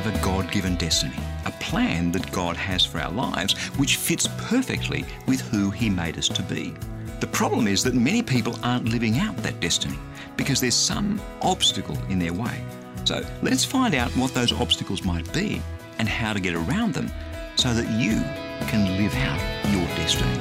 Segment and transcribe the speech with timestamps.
[0.00, 4.28] have a God given destiny, a plan that God has for our lives, which fits
[4.38, 6.72] perfectly with who He made us to be.
[7.20, 9.98] The problem is that many people aren't living out that destiny
[10.38, 12.64] because there's some obstacle in their way.
[13.04, 15.60] So let's find out what those obstacles might be
[15.98, 17.10] and how to get around them
[17.56, 18.22] so that you
[18.68, 20.32] can live out your destiny.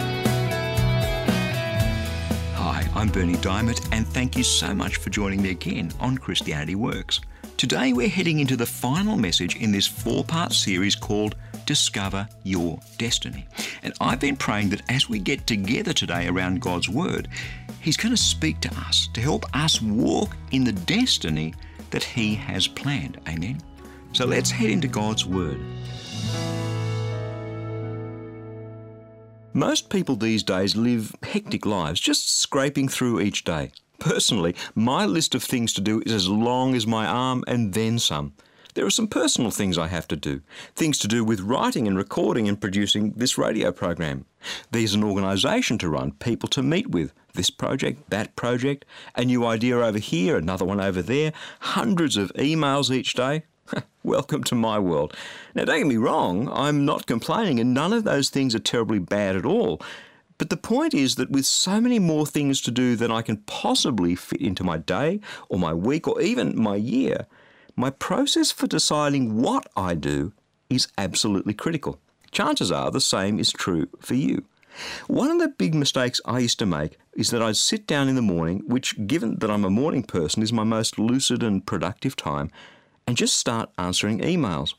[2.53, 6.75] Hi, I'm Bernie Dymet, and thank you so much for joining me again on Christianity
[6.75, 7.19] Works.
[7.59, 12.79] Today, we're heading into the final message in this four part series called Discover Your
[12.97, 13.45] Destiny.
[13.83, 17.27] And I've been praying that as we get together today around God's Word,
[17.81, 21.53] He's going to speak to us to help us walk in the destiny
[21.89, 23.19] that He has planned.
[23.27, 23.59] Amen.
[24.13, 25.59] So let's head into God's Word.
[29.51, 33.73] Most people these days live hectic lives, just scraping through each day.
[33.99, 37.99] Personally, my list of things to do is as long as my arm and then
[37.99, 38.33] some.
[38.75, 40.41] There are some personal things I have to do,
[40.75, 44.25] things to do with writing and recording and producing this radio program.
[44.71, 49.45] There's an organisation to run, people to meet with, this project, that project, a new
[49.45, 53.43] idea over here, another one over there, hundreds of emails each day.
[54.03, 55.15] Welcome to my world.
[55.55, 58.99] Now, don't get me wrong, I'm not complaining, and none of those things are terribly
[58.99, 59.81] bad at all.
[60.39, 63.37] But the point is that with so many more things to do than I can
[63.37, 67.27] possibly fit into my day or my week or even my year,
[67.75, 70.31] my process for deciding what I do
[70.69, 71.99] is absolutely critical.
[72.31, 74.45] Chances are the same is true for you.
[75.07, 78.15] One of the big mistakes I used to make is that I'd sit down in
[78.15, 82.15] the morning, which, given that I'm a morning person, is my most lucid and productive
[82.15, 82.49] time,
[83.05, 84.73] and just start answering emails.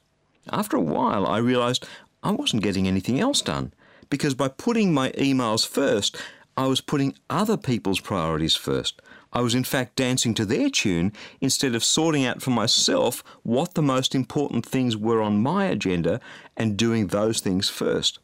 [0.48, 1.86] After a while, I realized
[2.22, 3.74] I wasn't getting anything else done
[4.10, 6.20] because by putting my emails first,
[6.56, 9.00] I was putting other people's priorities first.
[9.32, 13.74] I was in fact dancing to their tune instead of sorting out for myself what
[13.74, 16.20] the most important things were on my agenda
[16.56, 18.18] and doing those things first.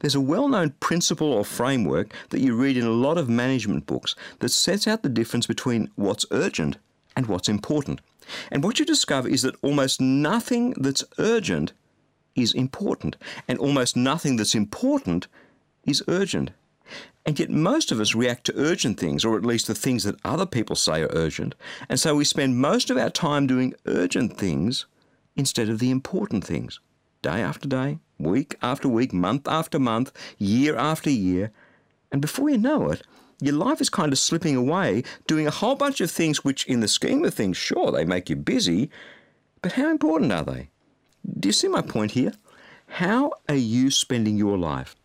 [0.00, 3.86] There's a well known principle or framework that you read in a lot of management
[3.86, 6.76] books that sets out the difference between what's urgent
[7.16, 8.00] and what's important.
[8.50, 11.72] And what you discover is that almost nothing that's urgent
[12.34, 13.16] is important,
[13.46, 15.26] and almost nothing that's important
[15.84, 16.50] is urgent.
[17.24, 20.18] And yet, most of us react to urgent things, or at least the things that
[20.24, 21.54] other people say are urgent,
[21.88, 24.86] and so we spend most of our time doing urgent things
[25.36, 26.80] instead of the important things,
[27.22, 31.52] day after day, week after week, month after month, year after year.
[32.10, 33.02] And before you know it,
[33.40, 36.80] your life is kind of slipping away, doing a whole bunch of things which, in
[36.80, 38.90] the scheme of things, sure, they make you busy,
[39.62, 40.70] but how important are they?
[41.38, 42.32] Do you see my point here?
[42.86, 44.96] How are you spending your life?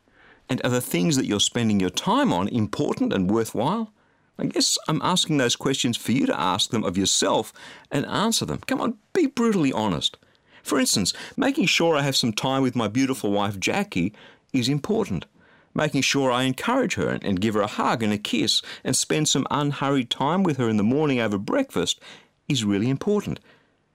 [0.49, 3.91] And are the things that you're spending your time on important and worthwhile?
[4.39, 7.53] I guess I'm asking those questions for you to ask them of yourself
[7.91, 8.61] and answer them.
[8.67, 10.17] Come on, be brutally honest.
[10.63, 14.13] For instance, making sure I have some time with my beautiful wife Jackie
[14.53, 15.25] is important.
[15.73, 19.27] Making sure I encourage her and give her a hug and a kiss and spend
[19.27, 21.99] some unhurried time with her in the morning over breakfast
[22.47, 23.39] is really important.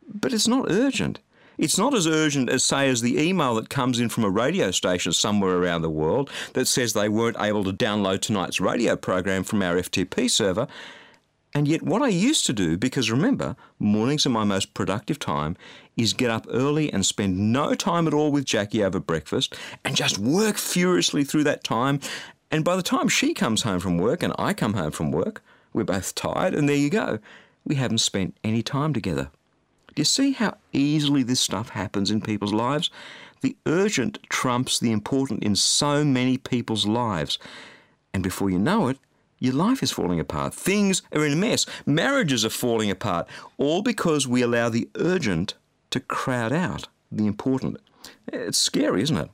[0.08, 1.18] But it's not urgent.
[1.62, 4.72] It's not as urgent as, say, as the email that comes in from a radio
[4.72, 9.44] station somewhere around the world that says they weren't able to download tonight's radio program
[9.44, 10.66] from our FTP server.
[11.54, 15.56] And yet, what I used to do, because remember, mornings are my most productive time,
[15.96, 19.94] is get up early and spend no time at all with Jackie over breakfast and
[19.94, 22.00] just work furiously through that time.
[22.50, 25.44] And by the time she comes home from work and I come home from work,
[25.72, 27.20] we're both tired, and there you go.
[27.64, 29.30] We haven't spent any time together.
[29.94, 32.90] Do you see how easily this stuff happens in people's lives?
[33.42, 37.38] The urgent trumps the important in so many people's lives.
[38.14, 38.98] And before you know it,
[39.38, 40.54] your life is falling apart.
[40.54, 41.66] Things are in a mess.
[41.84, 45.54] Marriages are falling apart, all because we allow the urgent
[45.90, 47.78] to crowd out the important.
[48.28, 49.30] It's scary, isn't it?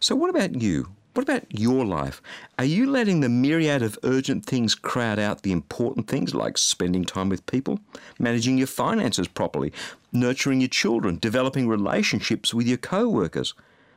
[0.00, 0.88] So, what about you?
[1.16, 2.20] What about your life?
[2.58, 7.06] Are you letting the myriad of urgent things crowd out the important things like spending
[7.06, 7.80] time with people,
[8.18, 9.72] managing your finances properly,
[10.12, 13.54] nurturing your children, developing relationships with your co workers?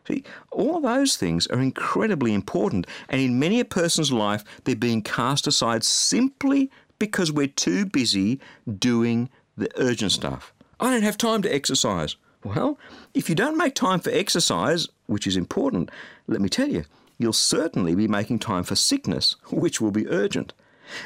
[0.07, 5.01] See, all those things are incredibly important, and in many a person's life, they're being
[5.01, 8.39] cast aside simply because we're too busy
[8.77, 10.53] doing the urgent stuff.
[10.79, 12.15] I don't have time to exercise.
[12.45, 12.79] Well,
[13.13, 15.91] if you don't make time for exercise, which is important,
[16.25, 16.85] let me tell you,
[17.19, 20.53] you'll certainly be making time for sickness, which will be urgent.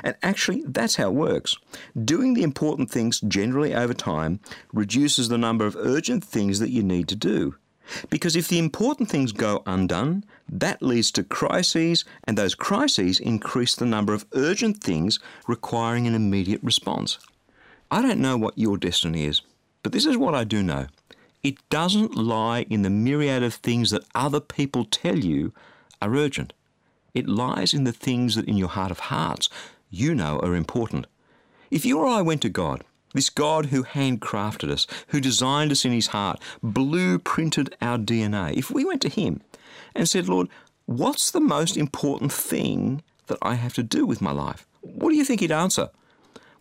[0.02, 1.58] And actually, that's how it works.
[2.06, 4.40] Doing the important things generally over time
[4.72, 7.56] reduces the number of urgent things that you need to do.
[8.10, 13.76] Because if the important things go undone, that leads to crises, and those crises increase
[13.76, 17.20] the number of urgent things requiring an immediate response.
[17.92, 19.42] I don't know what your destiny is,
[19.84, 20.88] but this is what I do know.
[21.44, 25.52] It doesn't lie in the myriad of things that other people tell you
[26.04, 26.54] are urgent.
[27.14, 29.50] It lies in the things that in your heart of hearts
[29.90, 31.08] you know are important.
[31.72, 32.84] If you or I went to God,
[33.14, 38.72] this God who handcrafted us, who designed us in his heart, blueprinted our DNA, if
[38.72, 39.42] we went to him
[39.96, 40.50] and said, Lord,
[40.86, 44.68] what's the most important thing that I have to do with my life?
[44.82, 45.90] What do you think he'd answer?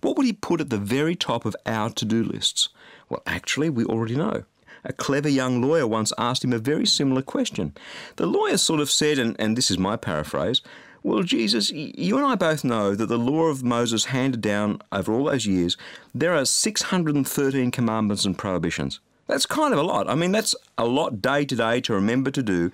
[0.03, 2.69] What would he put at the very top of our to do lists?
[3.09, 4.45] Well, actually, we already know.
[4.85, 7.75] A clever young lawyer once asked him a very similar question.
[8.17, 10.61] The lawyer sort of said, and, and this is my paraphrase,
[11.05, 15.13] well, Jesus, you and I both know that the law of Moses handed down over
[15.13, 15.77] all those years,
[16.15, 19.01] there are 613 commandments and prohibitions.
[19.27, 20.09] That's kind of a lot.
[20.09, 22.71] I mean, that's a lot day to day to remember to do.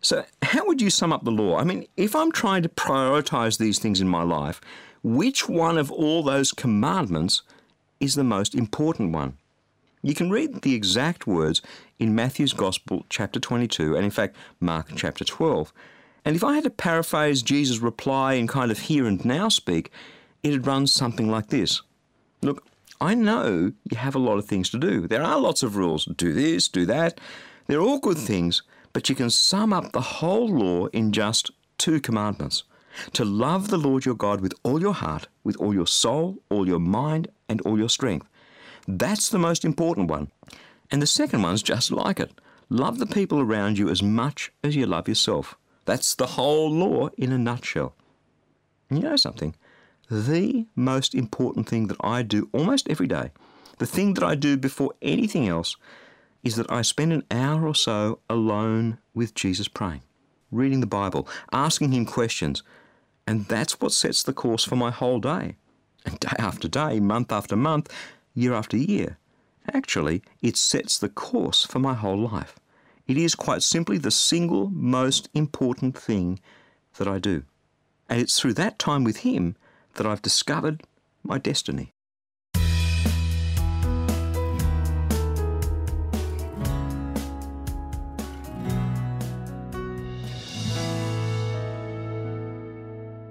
[0.00, 1.58] So, how would you sum up the law?
[1.58, 4.60] I mean, if I'm trying to prioritize these things in my life,
[5.02, 7.42] which one of all those commandments
[7.98, 9.38] is the most important one?
[10.04, 11.62] You can read the exact words
[12.00, 15.72] in Matthew's Gospel, chapter 22, and in fact, Mark chapter 12.
[16.24, 19.92] And if I had to paraphrase Jesus' reply in kind of here and now speak,
[20.42, 21.82] it'd run something like this
[22.42, 22.64] Look,
[23.00, 25.06] I know you have a lot of things to do.
[25.06, 27.20] There are lots of rules do this, do that.
[27.68, 28.62] They're all good things,
[28.92, 32.64] but you can sum up the whole law in just two commandments
[33.12, 36.66] to love the Lord your God with all your heart, with all your soul, all
[36.66, 38.26] your mind, and all your strength.
[38.86, 40.30] That's the most important one.
[40.90, 42.32] And the second one's just like it
[42.68, 45.56] love the people around you as much as you love yourself.
[45.84, 47.94] That's the whole law in a nutshell.
[48.88, 49.54] And you know something?
[50.10, 53.30] The most important thing that I do almost every day,
[53.78, 55.76] the thing that I do before anything else,
[56.42, 60.02] is that I spend an hour or so alone with Jesus praying,
[60.50, 62.62] reading the Bible, asking Him questions.
[63.26, 65.56] And that's what sets the course for my whole day.
[66.04, 67.92] And day after day, month after month,
[68.34, 69.18] year after year.
[69.72, 72.56] Actually, it sets the course for my whole life.
[73.06, 76.40] It is quite simply the single most important thing
[76.98, 77.44] that I do.
[78.08, 79.56] And it's through that time with Him
[79.94, 80.82] that I've discovered
[81.22, 81.92] my destiny.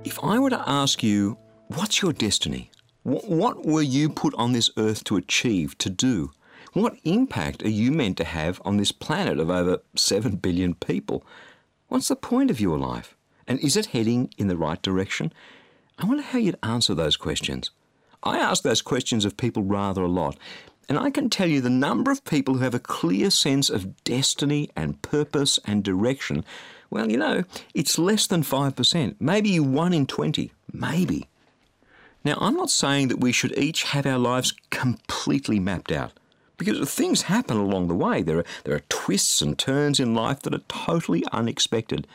[0.04, 1.38] If I were to ask you,
[1.68, 2.70] what's your destiny?
[3.04, 6.32] What were you put on this earth to achieve, to do?
[6.74, 11.26] What impact are you meant to have on this planet of over 7 billion people?
[11.88, 13.16] What's the point of your life?
[13.48, 15.34] And is it heading in the right direction?
[15.98, 17.72] I wonder how you'd answer those questions.
[18.24, 20.38] I ask those questions of people rather a lot,
[20.88, 24.04] and I can tell you the number of people who have a clear sense of
[24.04, 26.46] destiny and purpose and direction.
[26.92, 31.28] Well, you know, it's less than 5%, maybe 1 in 20, maybe.
[32.24, 36.14] Now, I'm not saying that we should each have our lives completely mapped out
[36.58, 38.22] because things happen along the way.
[38.22, 42.06] There are, there are twists and turns in life that are totally unexpected.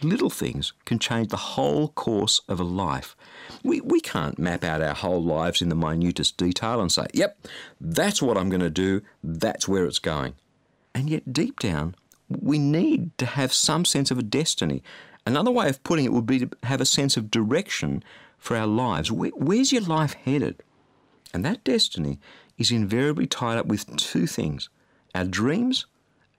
[0.00, 3.14] Little things can change the whole course of a life.
[3.62, 7.38] We, we can't map out our whole lives in the minutest detail and say, yep,
[7.78, 10.34] that's what I'm going to do, that's where it's going.
[10.94, 11.94] And yet, deep down,
[12.28, 14.82] we need to have some sense of a destiny.
[15.26, 18.02] Another way of putting it would be to have a sense of direction
[18.42, 19.12] for our lives.
[19.12, 20.62] Where, where's your life headed?
[21.32, 22.18] And that destiny
[22.58, 24.68] is invariably tied up with two things
[25.14, 25.86] our dreams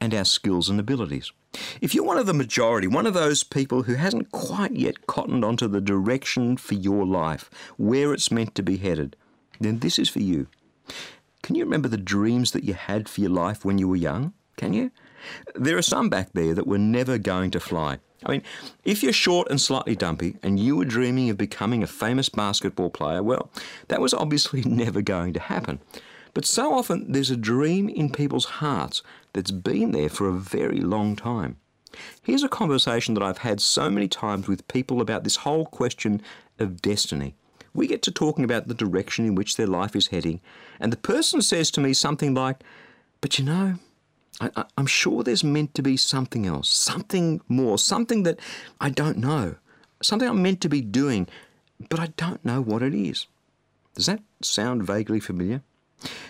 [0.02, 1.32] and our skills and abilities.
[1.80, 5.46] If you're one of the majority, one of those people who hasn't quite yet cottoned
[5.46, 9.16] onto the direction for your life, where it's meant to be headed,
[9.62, 10.48] then this is for you.
[11.42, 14.34] Can you remember the dreams that you had for your life when you were young?
[14.58, 14.92] Can you?
[15.56, 18.00] There are some back there that were never going to fly.
[18.26, 18.44] I mean,
[18.84, 22.90] if you're short and slightly dumpy and you were dreaming of becoming a famous basketball
[22.90, 23.50] player, well,
[23.90, 25.80] that was obviously never going to happen.
[26.34, 29.02] But so often there's a dream in people's hearts
[29.34, 31.58] that's been there for a very long time.
[32.24, 36.22] Here's a conversation that I've had so many times with people about this whole question
[36.58, 37.36] of destiny.
[37.76, 40.42] We get to talking about the direction in which their life is heading,
[40.80, 42.58] and the person says to me something like,
[43.22, 43.76] But you know,
[44.42, 48.40] I, am sure there's meant to be something else, something more, something that
[48.82, 49.56] I don't know,
[50.02, 51.28] something I'm meant to be doing,
[51.90, 53.28] but I don't know what it is.
[53.96, 55.62] Does that sound vaguely familiar?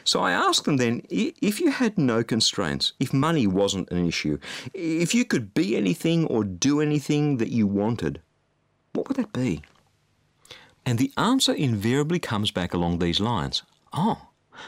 [0.03, 4.37] So I asked them then if you had no constraints, if money wasn't an issue,
[4.73, 8.21] if you could be anything or do anything that you wanted,
[8.93, 9.63] what would that be?
[10.85, 13.63] And the answer invariably comes back along these lines.
[13.93, 14.27] Oh,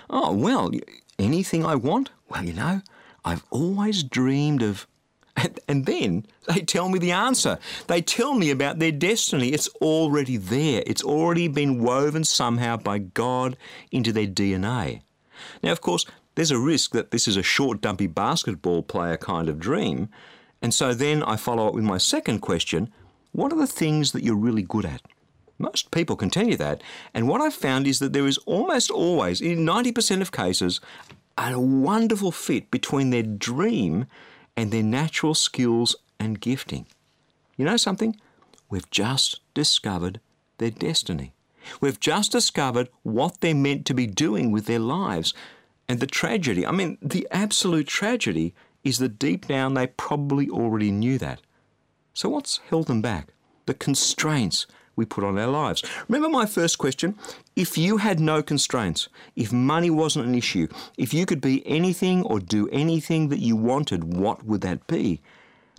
[0.09, 0.71] oh, well,
[1.19, 2.11] anything I want?
[2.29, 2.81] Well, you know,
[3.25, 4.87] I've always dreamed of.
[5.67, 7.59] And, then they tell me the answer.
[7.87, 9.49] They tell me about their destiny.
[9.49, 13.57] It's already there, it's already been woven somehow by God
[13.91, 15.01] into their DNA.
[15.61, 16.05] Now, of course,
[16.35, 20.07] there's a risk that this is a short, dumpy basketball player kind of dream.
[20.61, 22.93] And so then I follow up with my second question
[23.33, 25.01] what are the things that you're really good at?
[25.57, 26.81] Most people can tell you that.
[27.13, 30.79] And what I've found is that there is almost always, in 90% of cases,
[31.37, 34.05] a wonderful fit between their dream
[34.55, 36.87] and their natural skills and gifting.
[37.57, 38.15] You know something?
[38.69, 40.19] We've just discovered
[40.57, 41.33] their destiny.
[41.81, 45.33] We've just discovered what they're meant to be doing with their lives.
[45.87, 50.91] And the tragedy, I mean, the absolute tragedy, is that deep down they probably already
[50.91, 51.41] knew that.
[52.13, 53.29] So, what's held them back?
[53.65, 55.83] The constraints we put on our lives.
[56.07, 57.15] Remember my first question?
[57.55, 62.23] If you had no constraints, if money wasn't an issue, if you could be anything
[62.23, 65.21] or do anything that you wanted, what would that be?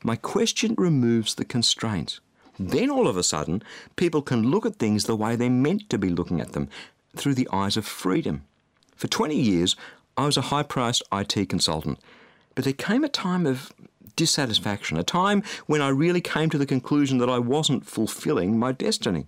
[0.02, 2.20] My question removes the constraints.
[2.58, 3.62] Then all of a sudden,
[3.96, 6.68] people can look at things the way they're meant to be looking at them,
[7.16, 8.44] through the eyes of freedom.
[8.94, 9.76] For 20 years,
[10.16, 11.98] I was a high priced IT consultant,
[12.54, 13.72] but there came a time of
[14.16, 18.72] dissatisfaction, a time when I really came to the conclusion that I wasn't fulfilling my
[18.72, 19.26] destiny.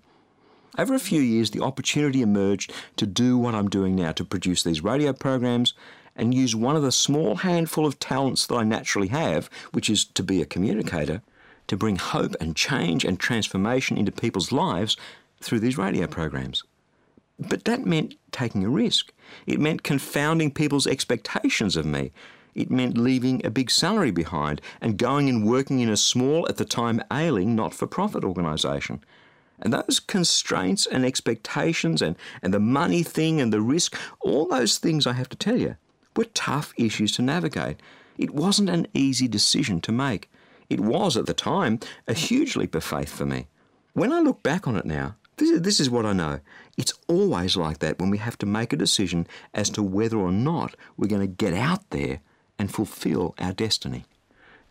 [0.77, 4.63] Over a few years, the opportunity emerged to do what I'm doing now, to produce
[4.63, 5.75] these radio programs
[6.15, 10.05] and use one of the small handful of talents that I naturally have, which is
[10.05, 11.23] to be a communicator,
[11.69, 14.97] to bring hope and change and transformation into people's lives
[15.41, 16.65] through these radio programs.
[17.39, 19.13] But that meant taking a risk.
[19.47, 22.13] It meant confounding people's expectations of me
[22.59, 26.57] it meant leaving a big salary behind and going and working in a small, at
[26.57, 29.03] the time ailing, not for profit organisation.
[29.61, 34.79] And those constraints and expectations and, and the money thing and the risk, all those
[34.79, 35.77] things I have to tell you,
[36.17, 37.79] were tough issues to navigate.
[38.17, 40.29] It wasn't an easy decision to make.
[40.69, 43.47] It was, at the time, a huge leap of faith for me.
[43.93, 46.41] When I look back on it now, this is, this is what I know.
[46.77, 50.33] It's always like that when we have to make a decision as to whether or
[50.33, 52.21] not we're going to get out there
[52.59, 54.05] and fulfill our destiny.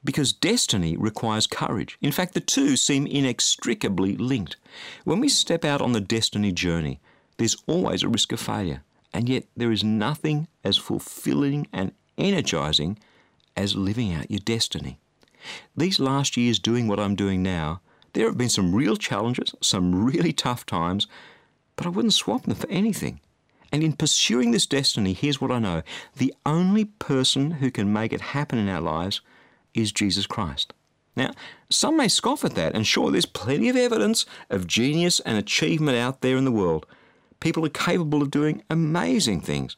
[0.04, 1.98] Because destiny requires courage.
[2.02, 4.58] In fact, the two seem inextricably linked.
[5.04, 7.00] When we step out on the destiny journey,
[7.38, 8.84] there's always a risk of failure.
[9.14, 13.00] And yet, there is nothing as fulfilling and energizing
[13.56, 15.00] as living out your destiny.
[15.76, 17.82] These last years doing what I'm doing now,
[18.14, 21.08] there have been some real challenges, some really tough times,
[21.76, 23.20] but I wouldn't swap them for anything.
[23.72, 25.84] And in pursuing this destiny, here's what I know
[26.16, 29.22] the only person who can make it happen in our lives
[29.74, 30.74] is Jesus Christ.
[31.16, 31.32] Now,
[31.70, 35.98] some may scoff at that, and sure, there's plenty of evidence of genius and achievement
[35.98, 36.86] out there in the world.
[37.40, 39.76] People are capable of doing amazing things.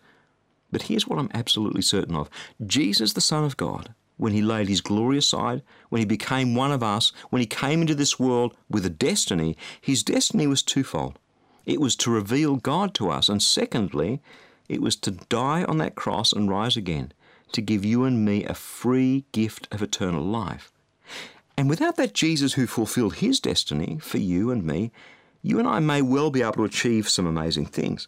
[0.71, 2.29] But here's what I'm absolutely certain of
[2.65, 6.73] Jesus, the Son of God, when he laid his glory aside, when he became one
[6.73, 11.17] of us, when he came into this world with a destiny, his destiny was twofold.
[11.69, 13.29] It was to reveal God to us.
[13.29, 14.21] And secondly,
[14.67, 17.13] it was to die on that cross and rise again,
[17.51, 20.71] to give you and me a free gift of eternal life.
[21.55, 24.91] And without that Jesus who fulfilled his destiny for you and me,
[25.43, 28.07] you and I may well be able to achieve some amazing things,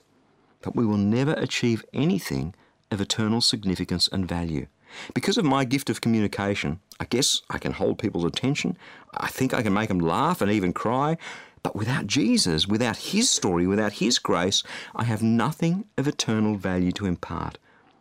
[0.64, 2.56] but we will never achieve anything
[2.90, 4.66] of eternal significance and value.
[5.14, 8.76] Because of my gift of communication, I guess I can hold people's attention.
[9.14, 11.18] I think I can make them laugh and even cry.
[11.64, 14.64] But without Jesus, without His story, without His grace,
[14.96, 17.58] I have nothing of eternal value to impart.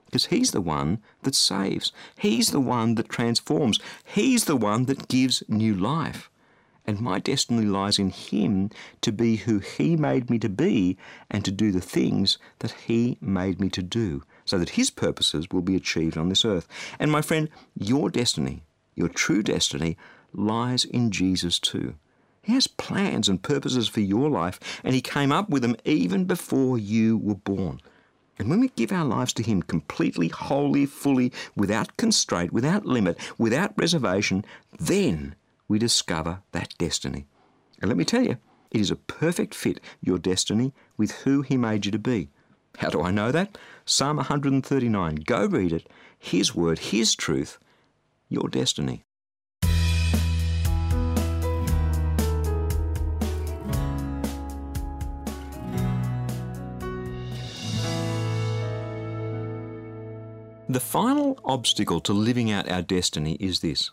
[0.07, 5.09] Because He's the one that saves, He's the one that transforms, He's the one that
[5.09, 6.31] gives new life.
[6.87, 8.71] And my destiny lies in Him
[9.03, 10.97] to be who He made me to be
[11.31, 15.47] and to do the things that He made me to do, so that His purposes
[15.53, 16.67] will be achieved on this earth.
[16.99, 17.49] And my friend,
[17.79, 18.63] your destiny,
[18.97, 19.97] your true destiny,
[20.33, 21.95] lies in Jesus too.
[22.51, 26.25] He has plans and purposes for your life, and He came up with them even
[26.25, 27.81] before you were born.
[28.41, 33.17] And when we give our lives to Him completely, wholly, fully, without constraint, without limit,
[33.39, 34.45] without reservation,
[34.81, 35.37] then
[35.69, 37.29] we discover that destiny.
[37.81, 38.37] And let me tell you,
[38.73, 42.31] it is a perfect fit, your destiny, with who He made you to be.
[42.79, 43.59] How do I know that?
[43.85, 45.15] Psalm 139.
[45.25, 45.89] Go read it.
[46.19, 47.61] His word, His truth,
[48.29, 49.05] your destiny.
[60.71, 63.91] The final obstacle to living out our destiny is this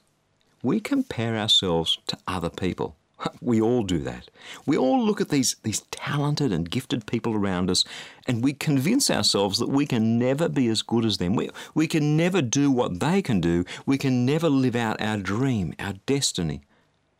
[0.61, 2.95] we compare ourselves to other people.
[3.41, 4.29] We all do that.
[4.67, 7.83] We all look at these, these talented and gifted people around us
[8.27, 11.35] and we convince ourselves that we can never be as good as them.
[11.35, 13.65] We, we can never do what they can do.
[13.87, 16.61] We can never live out our dream, our destiny.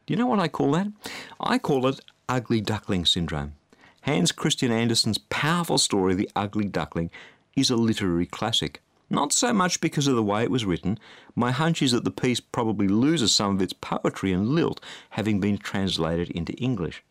[0.05, 0.89] Do you know what I call that?
[1.39, 1.99] I call it
[2.29, 3.53] ugly duckling syndrome.
[4.01, 7.09] Hans Christian Andersen's powerful story, The Ugly Duckling,
[7.55, 8.81] is a literary classic.
[9.09, 10.99] Not so much because of the way it was written.
[11.35, 15.39] My hunch is that the piece probably loses some of its poetry and lilt having
[15.39, 17.03] been translated into English.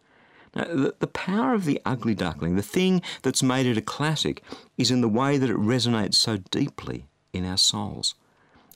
[0.54, 4.42] Now, the, the power of the ugly duckling, the thing that's made it a classic,
[4.76, 8.14] is in the way that it resonates so deeply in our souls.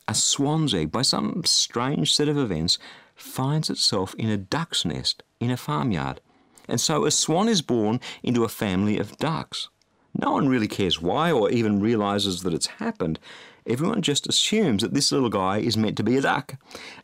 [0.08, 2.78] A swan's egg, by some strange set of events,
[3.14, 6.20] finds itself in a duck's nest in a farmyard.
[6.68, 9.68] And so a swan is born into a family of ducks.
[10.14, 13.18] No one really cares why or even realizes that it's happened.
[13.66, 16.56] Everyone just assumes that this little guy is meant to be a duck.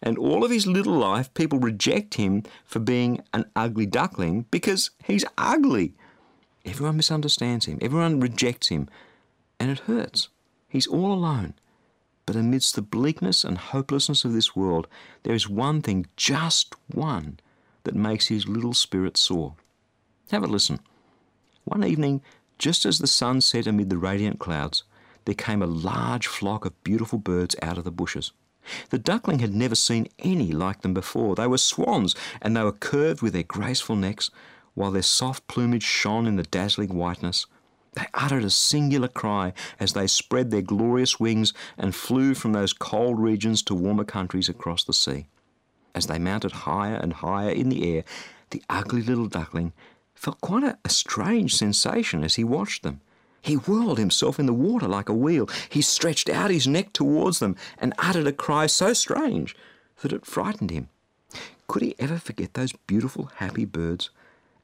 [0.03, 4.91] And all of his little life, people reject him for being an ugly duckling because
[5.05, 5.95] he's ugly.
[6.65, 8.89] Everyone misunderstands him, everyone rejects him,
[9.61, 10.29] and it hurts.
[10.69, 11.55] He's all alone.
[12.27, 14.89] But amidst the bleakness and hopelessness of this world,
[15.23, 17.39] there is one thing, just one,
[17.85, 19.55] that makes his little spirit soar.
[20.33, 20.81] Have a listen.
[21.63, 22.21] One evening,
[22.59, 24.85] just as the sun set amid the radiant clouds,
[25.25, 28.33] there came a large flock of beautiful birds out of the bushes.
[28.91, 31.35] The duckling had never seen any like them before.
[31.35, 34.31] They were swans, and they were curved with their graceful necks,
[34.75, 37.47] while their soft plumage shone in the dazzling whiteness.
[37.95, 42.73] They uttered a singular cry as they spread their glorious wings and flew from those
[42.73, 45.27] cold regions to warmer countries across the sea.
[45.95, 48.05] As they mounted higher and higher in the air,
[48.51, 49.73] the ugly little duckling
[50.17, 53.01] felt quite a, a strange sensation as he watched them.
[53.43, 55.49] He whirled himself in the water like a wheel.
[55.69, 59.55] He stretched out his neck towards them and uttered a cry so strange
[60.03, 60.89] that it frightened him.
[61.69, 64.11] Could he ever forget those beautiful, happy birds?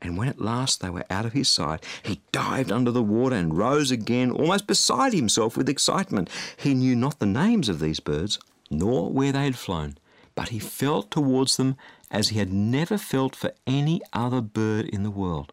[0.01, 3.37] And when at last they were out of his sight, he dived under the water
[3.37, 6.29] and rose again, almost beside himself with excitement.
[6.57, 9.97] He knew not the names of these birds, nor where they had flown
[10.35, 11.77] but he felt towards them
[12.13, 15.53] as he had never felt for any other bird in the world.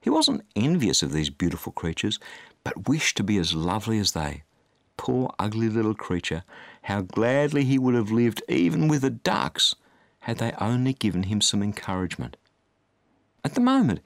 [0.00, 2.18] He wasn't envious of these beautiful creatures,
[2.64, 4.42] but wished to be as lovely as they.
[4.96, 6.42] Poor ugly little creature,
[6.82, 9.76] how gladly he would have lived even with the ducks
[10.20, 12.36] had they only given him some encouragement.
[13.44, 14.00] At the moment,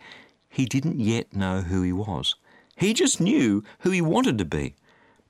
[0.48, 2.34] he didn't yet know who he was.
[2.76, 4.74] He just knew who he wanted to be.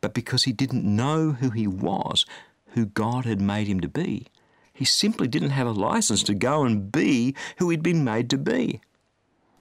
[0.01, 2.27] But because he didn't know who he was,
[2.71, 4.27] who God had made him to be,
[4.73, 8.39] he simply didn't have a license to go and be who he'd been made to
[8.39, 8.81] be.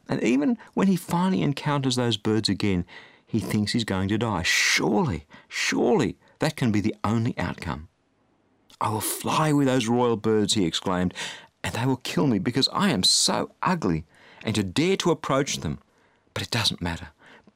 [0.08, 2.86] And even when he finally encounters those birds again,
[3.26, 4.44] he thinks he's going to die.
[4.44, 7.88] Surely, surely that can be the only outcome.
[8.82, 11.14] I will fly with those royal birds, he exclaimed,
[11.64, 14.06] and they will kill me because I am so ugly,
[14.44, 15.80] and to dare to approach them.
[16.34, 17.10] But it doesn't matter.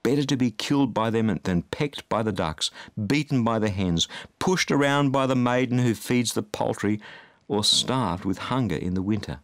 [0.04, 2.70] Better to be killed by them than pecked by the ducks,
[3.08, 7.02] beaten by the hens, pushed around by the maiden who feeds the poultry,
[7.48, 9.40] or starved with hunger in the winter.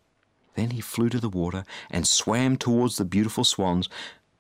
[0.56, 3.90] Then he flew to the water and swam towards the beautiful swans.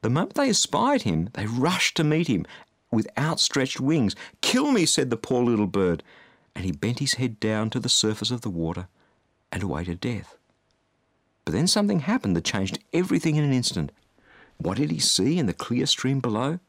[0.01, 2.45] The moment they espied him, they rushed to meet him
[2.91, 4.15] with outstretched wings.
[4.41, 6.03] Kill me, said the poor little bird.
[6.55, 8.87] And he bent his head down to the surface of the water
[9.51, 10.37] and awaited death.
[11.45, 13.91] But then something happened that changed everything in an instant.
[14.57, 16.59] What did he see in the clear stream below?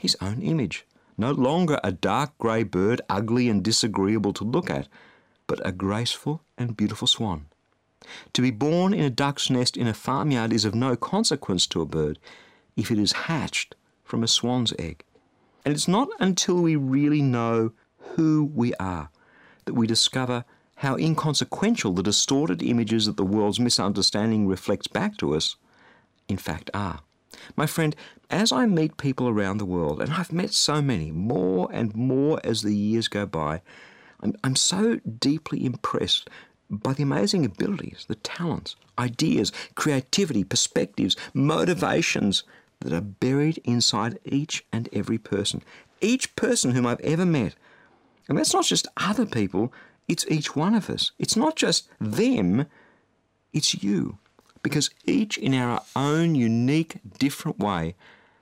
[0.00, 0.84] His own image.
[1.16, 4.88] No longer a dark grey bird, ugly and disagreeable to look at,
[5.48, 7.46] but a graceful and beautiful swan.
[8.34, 11.80] To be born in a duck's nest in a farmyard is of no consequence to
[11.80, 12.20] a bird
[12.76, 15.04] if it is hatched from a swan's egg.
[15.64, 17.72] And it's not until we really know
[18.14, 19.10] who we are
[19.64, 20.44] that we discover
[20.76, 25.56] how inconsequential the distorted images that the world's misunderstanding reflects back to us,
[26.28, 27.00] in fact, are.
[27.56, 27.96] My friend,
[28.30, 32.40] as I meet people around the world, and I've met so many, more and more
[32.44, 33.60] as the years go by,
[34.20, 36.28] I'm, I'm so deeply impressed
[36.70, 42.44] by the amazing abilities, the talents, ideas, creativity, perspectives, motivations
[42.80, 45.62] that are buried inside each and every person.
[46.00, 47.54] Each person whom I've ever met.
[48.28, 49.72] And that's not just other people,
[50.06, 51.12] it's each one of us.
[51.18, 52.66] It's not just them,
[53.52, 54.18] it's you.
[54.62, 57.94] Because each in our own unique, different way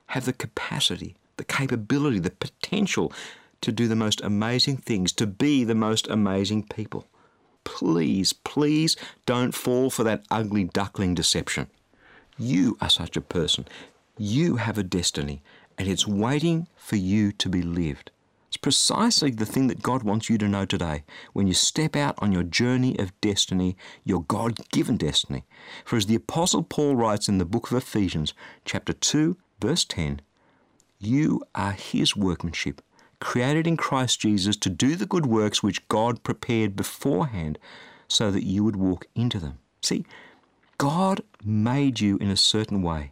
[0.07, 3.13] have the capacity, the capability, the potential
[3.61, 7.05] to do the most amazing things, to be the most amazing people.
[7.63, 11.67] Please, please don't fall for that ugly duckling deception.
[12.37, 13.67] You are such a person.
[14.17, 15.41] You have a destiny,
[15.77, 18.11] and it's waiting for you to be lived.
[18.47, 22.15] It's precisely the thing that God wants you to know today when you step out
[22.19, 25.43] on your journey of destiny, your God given destiny.
[25.83, 30.21] For as the Apostle Paul writes in the book of Ephesians, chapter 2, verse 10,
[30.99, 32.81] you are his workmanship
[33.19, 37.57] created in Christ Jesus to do the good works which God prepared beforehand
[38.07, 39.59] so that you would walk into them.
[39.81, 40.05] See,
[40.77, 43.11] God made you in a certain way,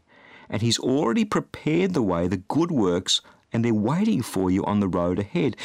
[0.49, 4.79] and He's already prepared the way, the good works, and they're waiting for you on
[4.79, 5.57] the road ahead.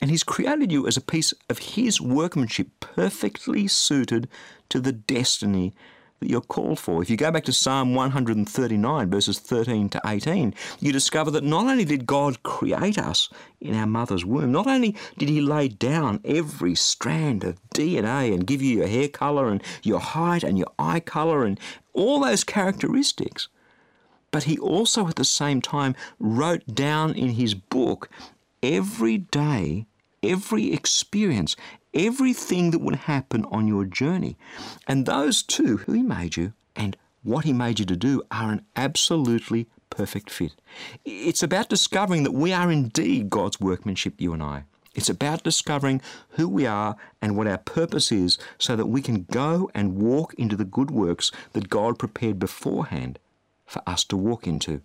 [0.00, 4.28] And He's created you as a piece of His workmanship, perfectly suited
[4.68, 5.74] to the destiny
[6.20, 7.02] that you're called for.
[7.02, 11.66] If you go back to Psalm 139, verses 13 to 18, you discover that not
[11.66, 13.28] only did God create us
[13.60, 18.46] in our mother's womb, not only did He lay down every strand of DNA and
[18.46, 21.60] give you your hair colour and your height and your eye colour and
[21.92, 23.48] all those characteristics,
[24.30, 28.10] but He also at the same time wrote down in His book
[28.62, 29.86] every day,
[30.22, 31.56] every experience,
[31.94, 34.36] everything that would happen on your journey.
[34.86, 38.52] And those two, who He made you and what He made you to do, are
[38.52, 40.54] an absolutely perfect fit.
[41.04, 44.64] It's about discovering that we are indeed God's workmanship, you and I.
[44.94, 49.26] It's about discovering who we are and what our purpose is so that we can
[49.30, 53.18] go and walk into the good works that God prepared beforehand
[53.64, 54.80] for us to walk into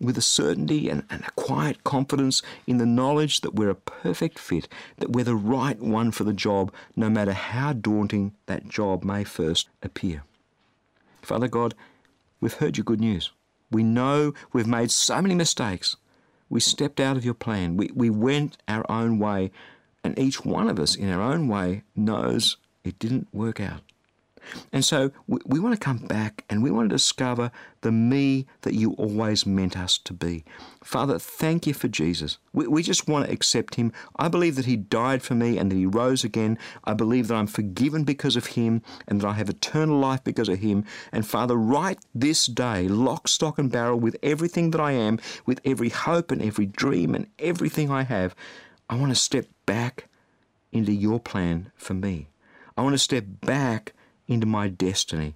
[0.00, 4.38] with a certainty and, and, a quiet confidence in the knowledge that we're a perfect
[4.38, 9.04] fit, that we're the right one for the job, no matter how daunting that job
[9.04, 10.22] may first appear.
[11.22, 11.74] Father God,
[12.40, 13.30] we've heard your good news.
[13.70, 15.96] We know we've made so many mistakes.
[16.48, 17.76] We stepped out of your plan.
[17.76, 19.50] We, we went our own way,
[20.02, 23.82] and each one of us in our own way knows it didn't work out.
[24.72, 27.50] And so we, we want to come back and we want to discover
[27.82, 30.44] the me that you always meant us to be.
[30.82, 32.38] Father, thank you for Jesus.
[32.52, 33.92] We, we just want to accept him.
[34.16, 36.58] I believe that he died for me and that he rose again.
[36.84, 40.48] I believe that I'm forgiven because of him and that I have eternal life because
[40.48, 40.84] of him.
[41.12, 45.60] And Father, right this day, lock, stock, and barrel with everything that I am, with
[45.64, 48.34] every hope and every dream and everything I have,
[48.90, 50.08] I want to step back
[50.72, 52.28] into your plan for me.
[52.76, 53.92] I want to step back
[54.28, 55.34] into my destiny.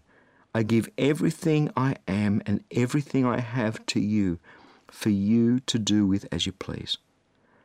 [0.55, 4.39] I give everything I am and everything I have to you
[4.89, 6.99] for you to do with as you please.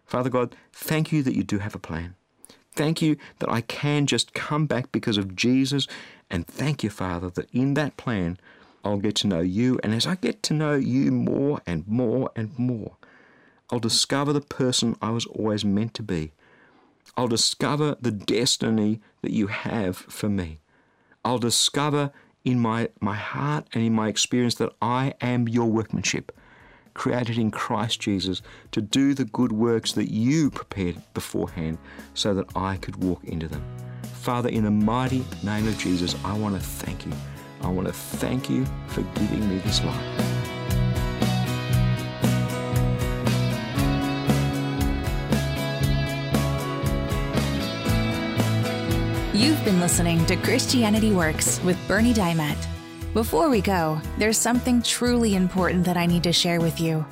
[0.05, 2.15] Father God, thank you that you do have a plan.
[2.71, 5.87] Thank you that I can just come back because of Jesus.
[6.29, 8.37] And thank you, Father, that in that plan
[8.85, 9.79] I'll get to know you.
[9.83, 12.95] And as I get to know you more and more and more,
[13.69, 16.31] I'll discover the person I was always meant to be.
[17.17, 20.59] I'll discover the destiny that you have for me.
[21.23, 22.11] I'll discover
[22.43, 26.31] in my, my heart and in my experience that I am your workmanship,
[26.93, 31.77] created in Christ Jesus to do the good works that you prepared beforehand
[32.13, 33.63] so that I could walk into them.
[34.03, 37.11] Father, in the mighty name of Jesus, I want to thank you.
[37.61, 40.26] I want to thank you for giving me this life.
[49.37, 52.57] You've been listening to Christianity Works with Bernie Dymet.
[53.13, 57.05] Before we go, there's something truly important that I need to share with you.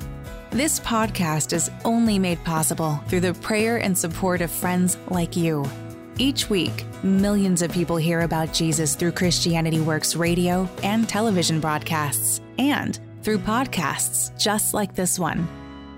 [0.50, 5.64] This podcast is only made possible through the prayer and support of friends like you.
[6.18, 12.40] Each week, millions of people hear about Jesus through Christianity Works radio and television broadcasts,
[12.58, 15.46] and through podcasts just like this one.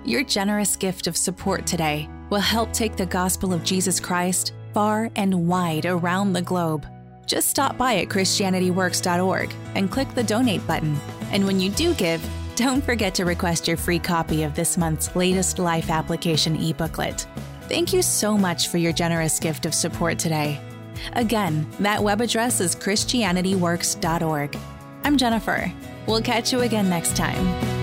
[0.05, 5.09] Your generous gift of support today will help take the gospel of Jesus Christ far
[5.17, 6.87] and wide around the globe.
[7.25, 10.97] Just stop by at ChristianityWorks.org and click the donate button.
[11.33, 15.13] And when you do give, don't forget to request your free copy of this month's
[15.17, 17.27] latest Life Application e booklet.
[17.67, 20.61] Thank you so much for your generous gift of support today.
[21.11, 24.57] Again, that web address is ChristianityWorks.org.
[25.03, 25.73] I'm Jennifer.
[26.07, 27.78] We'll catch you again next time.